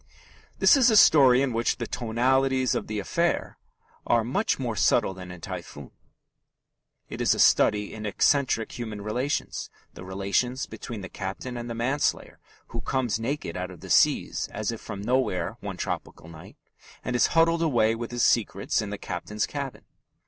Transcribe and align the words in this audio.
This 0.57 0.75
is 0.75 0.89
a 0.89 0.97
story 0.97 1.43
in 1.43 1.53
which 1.53 1.77
the 1.77 1.85
"tonalities 1.85 2.73
of 2.73 2.87
the 2.87 2.97
affair" 2.97 3.59
are 4.07 4.23
much 4.23 4.57
more 4.57 4.75
subtle 4.75 5.13
than 5.13 5.29
in 5.29 5.41
Typhoon. 5.41 5.91
It 7.07 7.21
is 7.21 7.35
a 7.35 7.37
study 7.39 7.93
in 7.93 8.07
eccentric 8.07 8.79
human 8.79 9.03
relations 9.03 9.69
the 9.93 10.03
relations 10.03 10.65
between 10.65 11.01
the 11.01 11.07
captain 11.07 11.55
and 11.55 11.69
the 11.69 11.75
manslayer 11.75 12.39
who 12.69 12.81
comes 12.81 13.19
naked 13.19 13.55
out 13.55 13.69
of 13.69 13.81
the 13.81 13.91
seas 13.91 14.49
as 14.51 14.71
if 14.71 14.81
from 14.81 15.01
nowhere 15.03 15.57
one 15.59 15.77
tropical 15.77 16.27
night, 16.27 16.57
and 17.05 17.15
is 17.15 17.27
huddled 17.37 17.61
away 17.61 17.93
with 17.93 18.09
his 18.09 18.23
secrets 18.23 18.81
in 18.81 18.89
the 18.89 18.97
captain's 18.97 19.45
cabin. 19.45 19.83